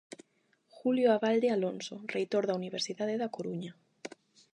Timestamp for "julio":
0.77-1.11